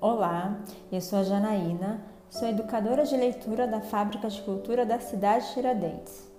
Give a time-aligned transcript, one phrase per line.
[0.00, 0.60] Olá,
[0.92, 5.54] eu sou a Janaína, sou educadora de leitura da Fábrica de Cultura da cidade de
[5.54, 6.30] Tiradentes.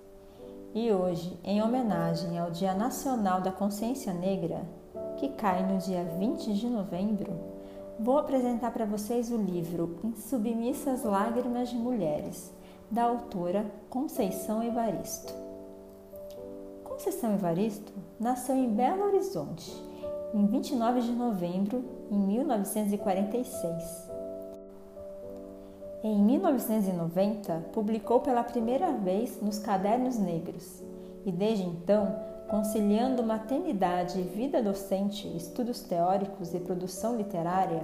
[0.74, 4.62] E hoje, em homenagem ao Dia Nacional da Consciência Negra,
[5.18, 7.38] que cai no dia 20 de novembro,
[7.98, 12.50] vou apresentar para vocês o livro Em Submissas Lágrimas de Mulheres,
[12.90, 15.34] da autora Conceição Evaristo.
[16.82, 19.89] Conceição Evaristo nasceu em Belo Horizonte
[20.32, 24.10] em 29 de novembro de 1946.
[26.02, 30.82] Em 1990, publicou pela primeira vez nos Cadernos Negros
[31.26, 32.16] e, desde então,
[32.48, 37.82] conciliando maternidade, vida docente, estudos teóricos e produção literária,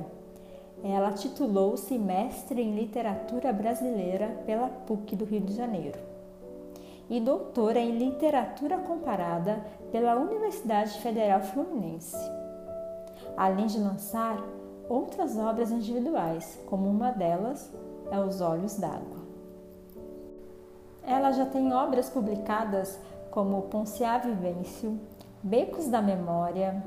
[0.83, 6.16] ela titulou-se Mestre em Literatura Brasileira pela PUC do Rio de Janeiro
[7.09, 12.17] e doutora em Literatura Comparada pela Universidade Federal Fluminense,
[13.37, 14.43] além de lançar
[14.89, 17.73] outras obras individuais, como uma delas
[18.11, 19.27] é Os Olhos d'Água.
[21.03, 22.99] Ela já tem obras publicadas
[23.31, 24.99] como Ponciá Vivêncio,
[25.43, 26.83] Becos da Memória,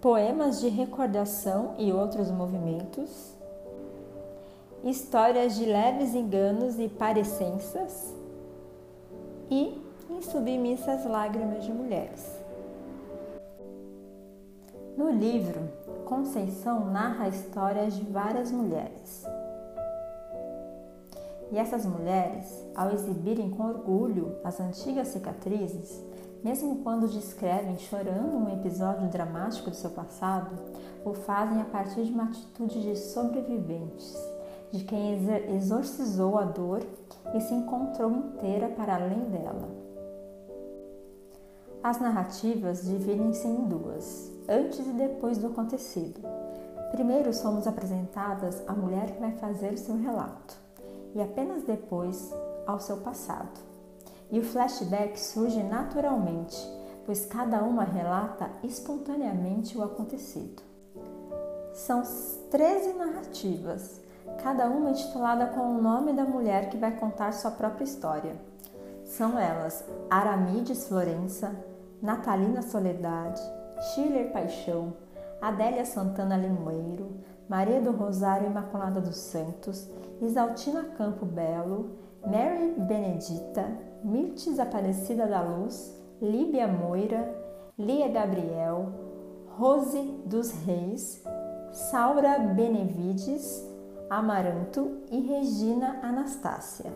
[0.00, 3.37] Poemas de Recordação e Outros Movimentos,
[4.84, 8.14] Histórias de Leves Enganos e Parecenças
[9.50, 12.24] e Em Submissas Lágrimas de Mulheres.
[14.96, 15.68] No livro,
[16.04, 19.24] Conceição narra histórias de várias mulheres.
[21.50, 26.00] E essas mulheres, ao exibirem com orgulho as antigas cicatrizes,
[26.42, 30.56] mesmo quando descrevem chorando um episódio dramático do seu passado,
[31.04, 34.16] o fazem a partir de uma atitude de sobreviventes,
[34.70, 36.82] de quem exorcizou a dor
[37.34, 39.68] e se encontrou inteira para além dela.
[41.82, 46.20] As narrativas dividem-se em duas, antes e depois do acontecido.
[46.90, 50.56] Primeiro somos apresentadas à mulher que vai fazer o seu relato,
[51.14, 52.32] e apenas depois
[52.66, 53.60] ao seu passado.
[54.30, 56.56] E o flashback surge naturalmente,
[57.06, 60.62] pois cada uma relata espontaneamente o acontecido.
[61.72, 62.02] São
[62.50, 64.00] 13 narrativas,
[64.42, 68.36] cada uma intitulada com o nome da mulher que vai contar sua própria história.
[69.04, 71.54] São elas Aramides Florença,
[72.00, 73.40] Natalina Soledade,
[73.80, 74.94] Schiller Paixão,
[75.40, 77.10] Adélia Santana Limoeiro,
[77.48, 79.88] Maria do Rosário Imaculada dos Santos,
[80.20, 83.66] Isaltina Campo Belo, Mary Benedita,
[84.04, 87.34] Mirtes Aparecida da Luz, Líbia Moira,
[87.78, 88.92] Lia Gabriel,
[89.56, 91.24] Rose dos Reis,
[91.72, 93.67] Saura Benevides,
[94.10, 96.90] Amaranto e Regina Anastácia.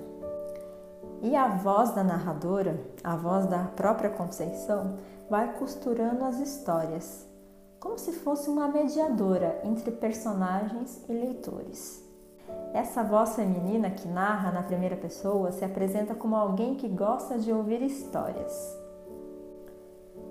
[1.21, 4.97] E a voz da narradora, a voz da própria Conceição,
[5.28, 7.28] vai costurando as histórias,
[7.78, 12.03] como se fosse uma mediadora entre personagens e leitores.
[12.72, 17.53] Essa voz feminina que narra na primeira pessoa se apresenta como alguém que gosta de
[17.53, 18.75] ouvir histórias.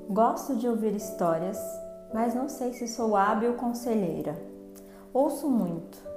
[0.10, 1.60] Gosto de ouvir histórias,
[2.12, 4.36] mas não sei se sou hábil conselheira.
[5.14, 6.11] Ouço muito.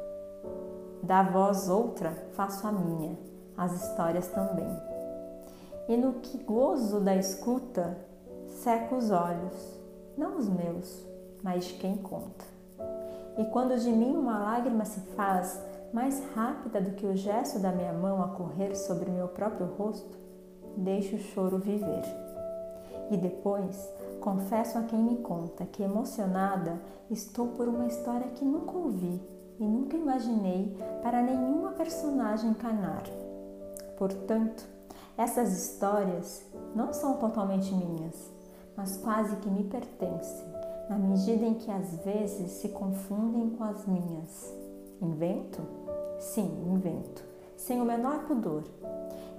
[1.06, 3.18] Da voz outra, faço a minha,
[3.58, 4.66] as histórias também.
[5.86, 7.98] E no que gozo da escuta,
[8.46, 9.82] seco os olhos,
[10.16, 11.06] não os meus,
[11.42, 12.46] mas de quem conta.
[13.36, 17.70] E quando de mim uma lágrima se faz, mais rápida do que o gesto da
[17.70, 20.18] minha mão a correr sobre meu próprio rosto,
[20.74, 22.02] deixo o choro viver.
[23.10, 23.92] E depois
[24.22, 29.64] confesso a quem me conta que, emocionada, estou por uma história que nunca ouvi e
[29.64, 33.04] nunca imaginei para nenhuma personagem encarnar.
[33.96, 34.66] Portanto,
[35.16, 36.44] essas histórias
[36.74, 38.14] não são totalmente minhas,
[38.76, 40.44] mas quase que me pertencem,
[40.88, 44.52] na medida em que às vezes se confundem com as minhas.
[45.00, 45.62] Invento?
[46.18, 47.22] Sim, invento,
[47.56, 48.64] sem o menor pudor.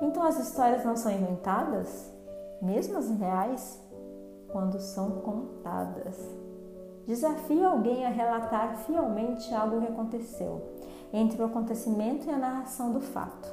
[0.02, 2.10] Então as histórias não são inventadas?
[2.62, 3.80] Mesmo as reais?
[4.52, 6.18] Quando são contadas.
[7.08, 10.62] Desafio alguém a relatar fielmente algo que aconteceu,
[11.14, 13.48] entre o acontecimento e a narração do fato.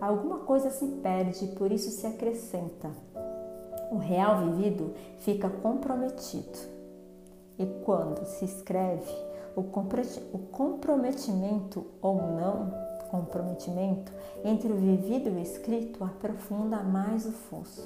[0.00, 2.90] Alguma coisa se perde, por isso se acrescenta.
[3.92, 6.58] O real vivido fica comprometido.
[7.58, 9.12] E quando se escreve,
[9.54, 12.72] o comprometimento ou não
[13.10, 14.12] comprometimento
[14.44, 17.82] entre o vivido e o escrito aprofunda mais o fosso.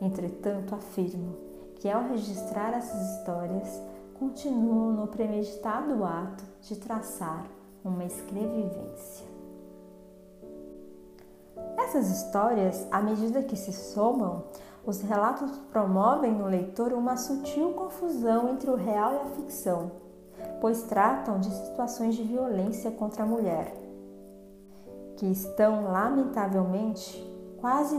[0.00, 1.34] Entretanto, afirmo
[1.74, 3.82] que ao registrar essas histórias,
[4.20, 7.46] continuo no premeditado ato de traçar
[7.82, 9.26] uma escrevivência.
[11.78, 14.44] Essas histórias, à medida que se somam,
[14.86, 19.90] os relatos promovem no leitor uma sutil confusão entre o real e a ficção
[20.60, 23.74] pois tratam de situações de violência contra a mulher,
[25.16, 27.26] que estão, lamentavelmente,
[27.60, 27.96] quase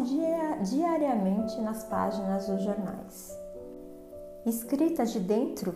[0.64, 3.38] diariamente nas páginas dos jornais.
[4.46, 5.76] Escrita de dentro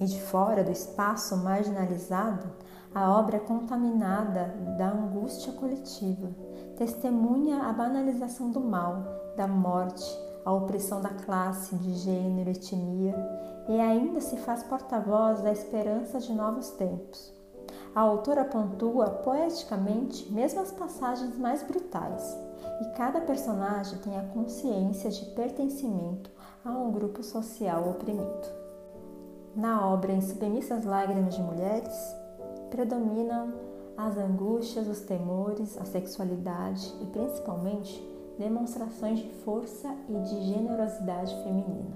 [0.00, 2.48] e de fora do espaço marginalizado,
[2.94, 6.28] a obra é contaminada da angústia coletiva,
[6.76, 9.04] testemunha a banalização do mal,
[9.36, 10.04] da morte,
[10.44, 13.14] a opressão da classe, de gênero, etnia
[13.68, 17.32] e ainda se faz porta-voz da esperança de novos tempos.
[17.94, 22.36] A autora pontua poeticamente mesmo as passagens mais brutais,
[22.80, 26.30] e cada personagem tem a consciência de pertencimento
[26.64, 28.63] a um grupo social oprimido.
[29.56, 32.16] Na obra Em Submissas Lágrimas de Mulheres,
[32.70, 33.54] predominam
[33.96, 38.02] as angústias, os temores, a sexualidade e principalmente
[38.36, 41.94] demonstrações de força e de generosidade feminina.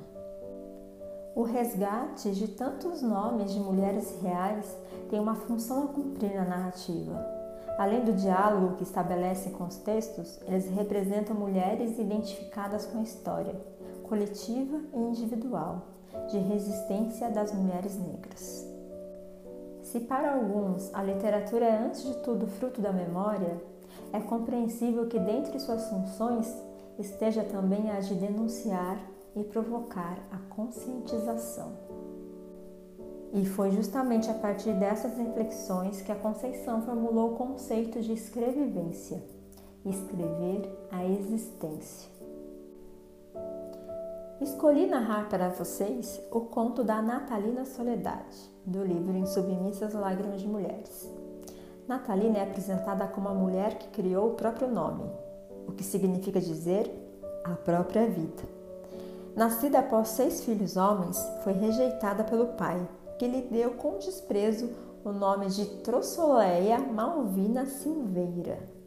[1.35, 4.77] O resgate de tantos nomes de mulheres reais
[5.11, 7.27] tem uma função a cumprir na narrativa.
[7.77, 13.61] Além do diálogo que estabelecem com os textos, eles representam mulheres identificadas com a história,
[14.05, 15.98] coletiva e individual,
[16.29, 18.67] de resistência das mulheres negras.
[19.83, 23.57] Se para alguns a literatura é antes de tudo fruto da memória,
[24.13, 26.55] é compreensível que dentre suas funções
[26.99, 28.99] esteja também a de denunciar
[29.35, 31.73] e provocar a conscientização.
[33.33, 39.23] E foi justamente a partir dessas reflexões que a Conceição formulou o conceito de escrevivência,
[39.85, 42.18] escrever a existência.
[44.41, 50.47] Escolhi narrar para vocês o conto da Natalina Soledade, do livro Em Submissas Lágrimas de
[50.47, 51.11] Mulheres.
[51.89, 55.11] Natalina é apresentada como a mulher que criou o próprio nome,
[55.67, 56.89] o que significa dizer
[57.43, 58.45] a própria vida.
[59.35, 62.89] Nascida após seis filhos homens, foi rejeitada pelo pai,
[63.19, 64.71] que lhe deu com desprezo
[65.05, 68.78] o nome de Trossoleia Malvina Silveira.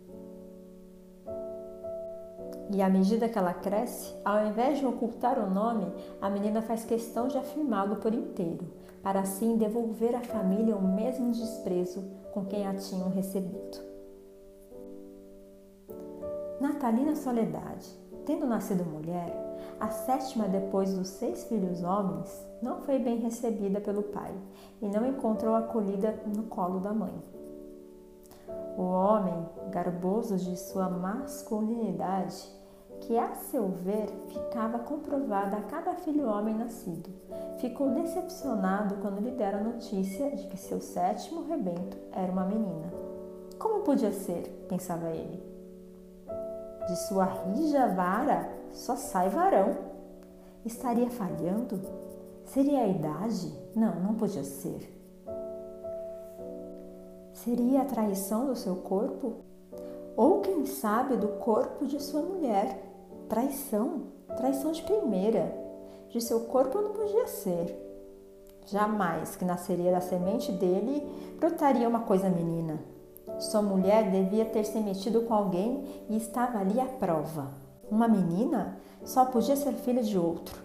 [2.73, 5.91] E à medida que ela cresce, ao invés de ocultar o nome,
[6.21, 8.65] a menina faz questão de afirmá-lo por inteiro,
[9.03, 12.01] para assim devolver à família o mesmo desprezo
[12.33, 13.77] com quem a tinham recebido.
[16.61, 17.89] Natalina Soledade,
[18.25, 19.35] tendo nascido mulher,
[19.77, 24.33] a sétima depois dos seis filhos homens, não foi bem recebida pelo pai
[24.81, 27.13] e não encontrou acolhida no colo da mãe.
[28.77, 32.60] O homem, garboso de sua masculinidade,
[33.01, 37.09] que, a seu ver, ficava comprovada a cada filho homem nascido.
[37.57, 42.91] Ficou decepcionado quando lhe deram a notícia de que seu sétimo rebento era uma menina.
[43.59, 44.65] Como podia ser?
[44.67, 45.43] pensava ele.
[46.87, 49.77] De sua rija vara só sai varão.
[50.65, 51.79] Estaria falhando?
[52.45, 53.51] Seria a idade?
[53.75, 54.97] Não, não podia ser.
[57.33, 59.37] Seria a traição do seu corpo?
[60.15, 62.90] Ou quem sabe do corpo de sua mulher?
[63.31, 65.55] Traição, traição de primeira.
[66.09, 67.73] De seu corpo não podia ser.
[68.65, 71.01] Jamais que nasceria da semente dele
[71.39, 72.77] brotaria uma coisa menina.
[73.39, 77.53] Sua mulher devia ter se metido com alguém e estava ali a prova.
[77.89, 80.61] Uma menina só podia ser filha de outro.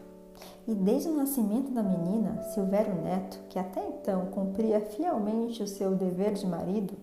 [0.66, 5.94] E desde o nascimento da menina, Silvério Neto, que até então cumpria fielmente o seu
[5.94, 6.94] dever de marido,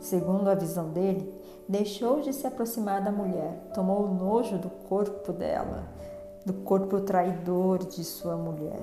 [0.00, 1.32] segundo a visão dele,
[1.68, 5.84] deixou de se aproximar da mulher, tomou nojo do corpo dela,
[6.44, 8.80] do corpo traidor de sua mulher.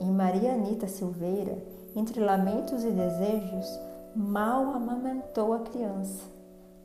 [0.00, 1.58] Em Maria Anita Silveira,
[1.96, 3.66] entre lamentos e desejos,
[4.14, 6.22] mal amamentou a criança,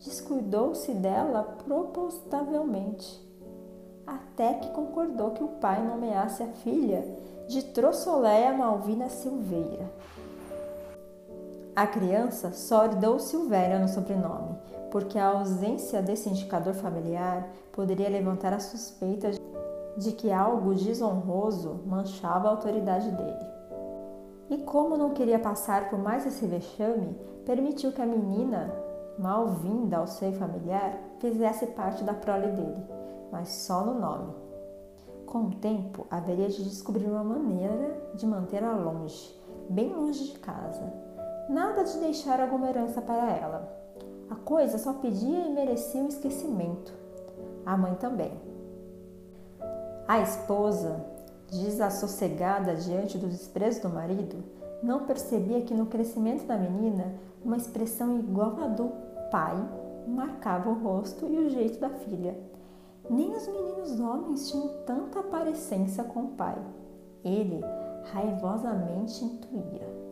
[0.03, 3.21] descuidou-se dela propositavelmente,
[4.05, 7.05] até que concordou que o pai nomeasse a filha
[7.47, 9.91] de Trossoléia Malvina Silveira.
[11.75, 14.55] A criança só herdou Silvéria no sobrenome,
[14.91, 19.31] porque a ausência desse indicador familiar poderia levantar a suspeita
[19.97, 23.45] de que algo desonroso manchava a autoridade dele.
[24.51, 28.71] E como não queria passar por mais esse vexame, permitiu que a menina,
[29.17, 32.83] mal-vinda ao seio familiar, fizesse parte da prole dele,
[33.31, 34.31] mas só no nome.
[35.25, 39.35] Com o tempo, haveria de descobrir uma maneira de mantê-la longe,
[39.67, 41.12] bem longe de casa.
[41.49, 43.83] Nada de deixar alguma herança para ela,
[44.29, 46.93] a coisa só pedia e merecia um esquecimento.
[47.65, 48.31] A mãe também.
[50.07, 51.05] A esposa,
[51.51, 54.43] desassossegada diante do desprezo do marido,
[54.81, 58.91] não percebia que no crescimento da menina uma expressão igual à do
[59.29, 59.55] pai
[60.07, 62.37] marcava o rosto e o jeito da filha.
[63.09, 66.57] Nem os meninos homens tinham tanta parecência com o pai.
[67.23, 67.61] Ele
[68.11, 70.02] raivosamente intuía.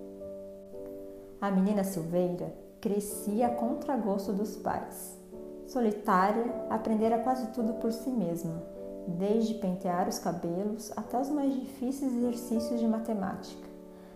[1.41, 5.19] A menina Silveira crescia a contragosto dos pais.
[5.65, 8.61] Solitária, aprendera quase tudo por si mesma,
[9.07, 13.67] desde pentear os cabelos até os mais difíceis exercícios de matemática,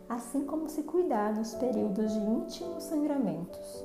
[0.07, 3.83] assim como se cuidar nos períodos de íntimos sangramentos.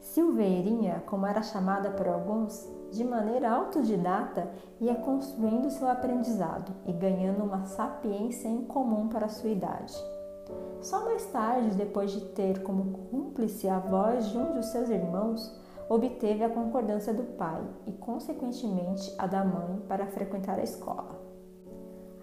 [0.00, 7.44] Silveirinha, como era chamada por alguns, de maneira autodidata, ia construindo seu aprendizado e ganhando
[7.44, 9.94] uma sapiência incomum para sua idade.
[10.80, 15.54] Só mais tarde, depois de ter como cúmplice a voz de um de seus irmãos,
[15.88, 21.18] obteve a concordância do pai e, consequentemente, a da mãe para frequentar a escola.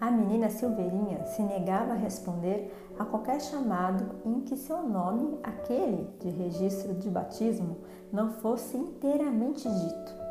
[0.00, 6.10] A menina Silveirinha se negava a responder a qualquer chamado em que seu nome, aquele
[6.20, 7.78] de registro de batismo,
[8.12, 10.25] não fosse inteiramente dito.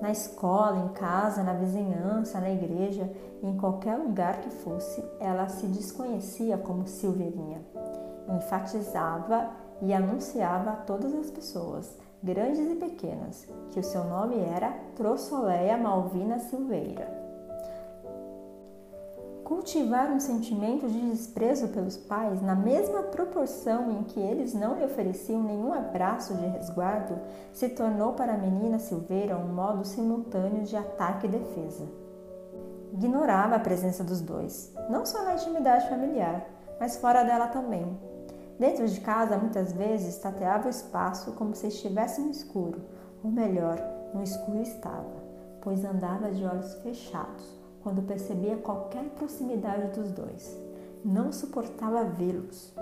[0.00, 3.10] Na escola, em casa, na vizinhança, na igreja,
[3.42, 7.60] em qualquer lugar que fosse, ela se desconhecia como Silveirinha.
[8.28, 9.50] Enfatizava
[9.82, 15.76] e anunciava a todas as pessoas, grandes e pequenas, que o seu nome era Trossoleia
[15.76, 17.17] Malvina Silveira.
[19.58, 24.84] Cultivar um sentimento de desprezo pelos pais na mesma proporção em que eles não lhe
[24.84, 27.18] ofereciam nenhum abraço de resguardo
[27.52, 31.88] se tornou para a menina Silveira um modo simultâneo de ataque e defesa.
[32.92, 36.46] Ignorava a presença dos dois, não só na intimidade familiar,
[36.78, 37.98] mas fora dela também.
[38.60, 42.80] Dentro de casa, muitas vezes, tateava o espaço como se estivesse no escuro,
[43.24, 43.76] ou melhor,
[44.14, 45.16] no escuro estava,
[45.60, 47.57] pois andava de olhos fechados
[47.88, 50.60] quando percebia qualquer proximidade dos dois.
[51.02, 52.74] Não suportava vê-los.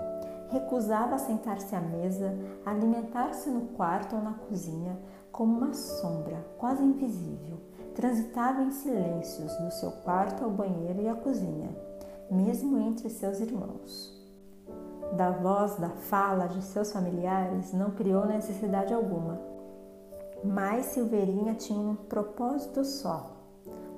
[0.49, 4.99] Recusava sentar-se à mesa, alimentar-se no quarto ou na cozinha,
[5.31, 7.57] como uma sombra quase invisível.
[7.95, 11.69] Transitava em silêncios do seu quarto ao banheiro e à cozinha,
[12.29, 14.13] mesmo entre seus irmãos.
[15.13, 19.39] Da voz, da fala de seus familiares não criou necessidade alguma.
[20.43, 23.36] Mas Silveirinha tinha um propósito só: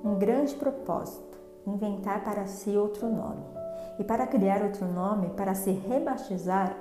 [0.04, 3.44] um grande propósito: inventar para si outro nome.
[3.98, 6.76] E para criar outro nome, para se rebatizar,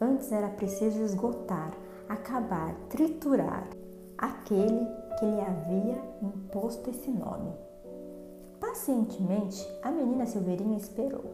[0.00, 1.72] antes era preciso esgotar,
[2.08, 3.66] acabar, triturar
[4.18, 4.86] aquele
[5.18, 7.52] que lhe havia imposto esse nome.
[8.60, 11.24] Pacientemente, a menina Silveirinha esperou.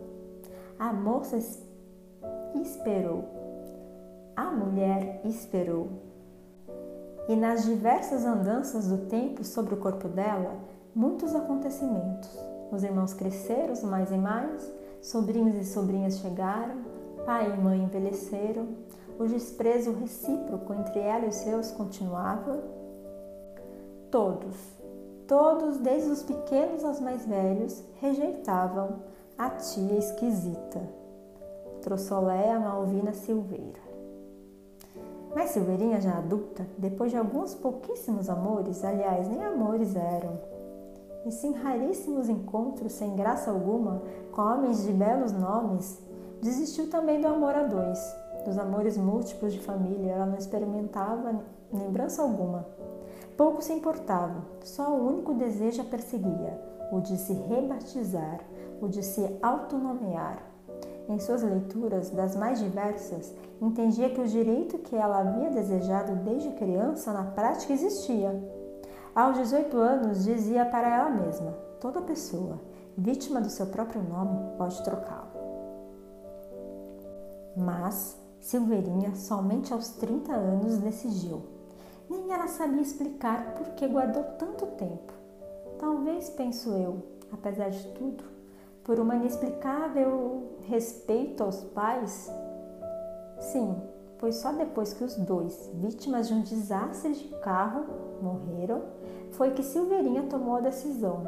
[0.78, 1.38] A moça
[2.54, 3.24] esperou.
[4.36, 5.88] A mulher esperou.
[7.28, 10.56] E nas diversas andanças do tempo sobre o corpo dela,
[10.96, 12.30] muitos acontecimentos.
[12.72, 14.72] Os irmãos cresceram mais e mais,
[15.02, 16.76] sobrinhos e sobrinhas chegaram,
[17.26, 18.66] pai e mãe envelheceram,
[19.18, 22.58] o desprezo recíproco entre ela e os seus continuava.
[24.10, 24.56] Todos,
[25.28, 29.00] todos, desde os pequenos aos mais velhos, rejeitavam
[29.36, 30.80] a tia esquisita,
[31.82, 33.84] Trossoléa Malvina Silveira.
[35.34, 40.55] Mas Silveirinha, já adulta, depois de alguns pouquíssimos amores, aliás, nem amores eram,
[41.26, 46.00] e sim raríssimos encontros sem graça alguma com homens de belos nomes,
[46.40, 47.98] desistiu também do amor a dois,
[48.44, 51.42] dos amores múltiplos de família, ela não experimentava
[51.72, 52.64] lembrança alguma.
[53.36, 56.60] Pouco se importava, só o único desejo a perseguia,
[56.92, 58.40] o de se rebatizar,
[58.80, 60.38] o de se autonomear.
[61.08, 66.50] Em suas leituras, das mais diversas, entendia que o direito que ela havia desejado desde
[66.50, 68.32] criança na prática existia
[69.16, 72.60] aos 18 anos, dizia para ela mesma: toda pessoa
[72.96, 75.26] vítima do seu próprio nome pode trocá-lo.
[77.56, 81.42] Mas Silveirinha, somente aos 30 anos, decidiu.
[82.08, 85.12] Nem ela sabia explicar por que guardou tanto tempo.
[85.78, 88.22] Talvez, penso eu, apesar de tudo,
[88.84, 92.30] por uma inexplicável respeito aos pais?
[93.40, 93.76] Sim,
[94.18, 97.84] pois só depois que os dois, vítimas de um desastre de carro,
[98.22, 98.82] morreram,
[99.32, 101.26] foi que Silveirinha tomou a decisão.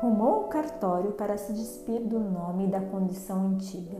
[0.00, 3.98] Rumou ao cartório para se despir do nome e da condição antiga.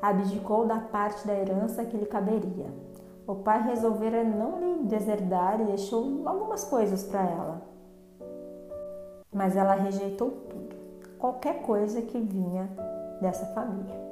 [0.00, 2.66] Abdicou da parte da herança que lhe caberia.
[3.26, 7.62] O pai resolvera não lhe deserdar e deixou algumas coisas para ela.
[9.30, 10.74] Mas ela rejeitou tudo,
[11.18, 12.68] qualquer coisa que vinha
[13.20, 14.07] dessa família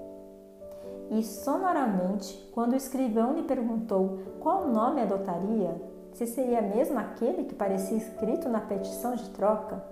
[1.11, 5.81] e sonoramente, quando o escrivão lhe perguntou qual nome adotaria,
[6.13, 9.83] se seria mesmo aquele que parecia escrito na petição de troca,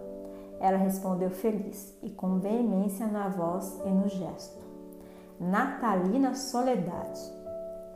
[0.59, 4.59] ela respondeu feliz e com veemência na voz e no gesto:
[5.39, 7.21] Natalina Soledade.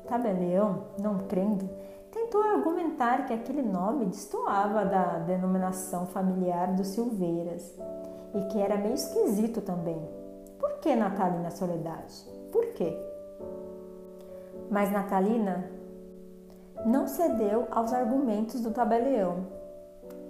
[0.07, 1.69] Tabelião, não crendo,
[2.11, 7.75] tentou argumentar que aquele nome destoava da denominação familiar dos Silveiras
[8.35, 10.01] e que era meio esquisito também.
[10.59, 12.38] Por que Natalina Soledade?
[12.53, 12.97] Por quê?
[14.71, 15.71] Mas Natalina
[16.85, 19.47] não cedeu aos argumentos do tabelião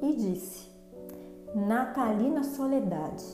[0.03, 0.69] e disse:
[1.55, 3.25] Natalina Soledade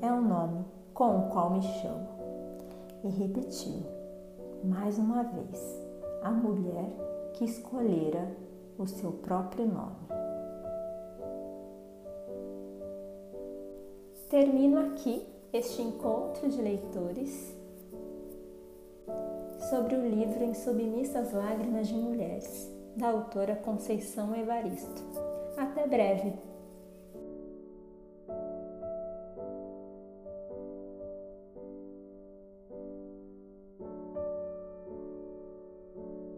[0.00, 2.08] é o nome com o qual me chamo.
[3.02, 3.82] E repetiu
[4.62, 5.80] mais uma vez
[6.22, 6.90] a mulher
[7.32, 8.30] que escolhera
[8.78, 9.96] o seu próprio nome.
[14.28, 17.59] Termino aqui este encontro de leitores
[19.70, 25.00] sobre o livro Em Submissas Lágrimas de Mulheres, da autora Conceição Evaristo.
[25.56, 26.49] Até breve!